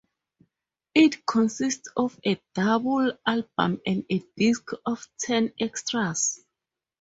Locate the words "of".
1.95-2.19, 4.83-5.07